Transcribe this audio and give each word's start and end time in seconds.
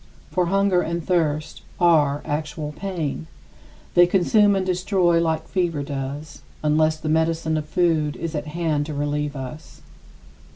For 0.31 0.47
hunger 0.47 0.81
and 0.81 1.05
thirst 1.05 1.61
are 1.79 2.23
actual 2.25 2.71
pain. 2.71 3.27
They 3.93 4.07
consume 4.07 4.55
and 4.55 4.65
destroy 4.65 5.21
like 5.21 5.47
fever 5.47 5.83
does, 5.83 6.41
unless 6.63 6.97
the 6.97 7.07
medicine 7.07 7.55
of 7.55 7.69
food 7.69 8.15
is 8.15 8.33
at 8.33 8.47
hand 8.47 8.87
to 8.87 8.95
relieve 8.95 9.35
us. 9.35 9.83